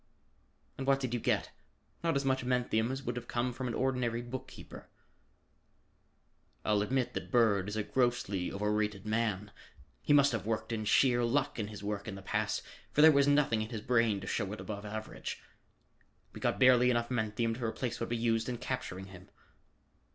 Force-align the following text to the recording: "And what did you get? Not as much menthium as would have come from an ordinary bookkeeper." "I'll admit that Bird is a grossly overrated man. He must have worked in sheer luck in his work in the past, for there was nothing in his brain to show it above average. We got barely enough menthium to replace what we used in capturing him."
"And 0.79 0.87
what 0.87 0.99
did 0.99 1.13
you 1.13 1.19
get? 1.19 1.51
Not 2.03 2.15
as 2.15 2.25
much 2.25 2.43
menthium 2.43 2.91
as 2.91 3.03
would 3.03 3.15
have 3.17 3.27
come 3.27 3.53
from 3.53 3.67
an 3.67 3.75
ordinary 3.75 4.23
bookkeeper." 4.23 4.89
"I'll 6.65 6.81
admit 6.81 7.13
that 7.13 7.29
Bird 7.29 7.69
is 7.69 7.75
a 7.75 7.83
grossly 7.83 8.51
overrated 8.51 9.05
man. 9.05 9.51
He 10.01 10.11
must 10.11 10.31
have 10.31 10.43
worked 10.43 10.71
in 10.71 10.85
sheer 10.85 11.23
luck 11.23 11.59
in 11.59 11.67
his 11.67 11.83
work 11.83 12.07
in 12.07 12.15
the 12.15 12.23
past, 12.23 12.63
for 12.91 13.03
there 13.03 13.11
was 13.11 13.27
nothing 13.27 13.61
in 13.61 13.69
his 13.69 13.81
brain 13.81 14.19
to 14.21 14.25
show 14.25 14.51
it 14.53 14.59
above 14.59 14.85
average. 14.85 15.39
We 16.33 16.39
got 16.41 16.59
barely 16.59 16.89
enough 16.89 17.11
menthium 17.11 17.53
to 17.53 17.63
replace 17.63 17.99
what 17.99 18.09
we 18.09 18.17
used 18.17 18.49
in 18.49 18.57
capturing 18.57 19.05
him." 19.05 19.29